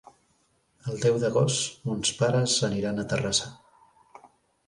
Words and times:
El 0.91 0.95
deu 1.01 1.17
d'agost 1.23 1.83
mons 1.89 2.13
pares 2.21 2.55
aniran 2.69 3.01
a 3.01 3.05
Terrassa. 3.13 3.51